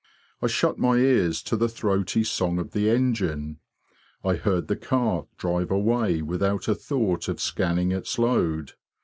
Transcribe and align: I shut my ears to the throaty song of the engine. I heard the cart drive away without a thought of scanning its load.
I 0.41 0.47
shut 0.47 0.79
my 0.79 0.95
ears 0.95 1.43
to 1.43 1.55
the 1.55 1.69
throaty 1.69 2.23
song 2.23 2.57
of 2.57 2.71
the 2.71 2.89
engine. 2.89 3.59
I 4.23 4.33
heard 4.33 4.67
the 4.67 4.75
cart 4.75 5.27
drive 5.37 5.69
away 5.69 6.23
without 6.23 6.67
a 6.67 6.73
thought 6.73 7.27
of 7.27 7.39
scanning 7.39 7.91
its 7.91 8.17
load. 8.17 8.71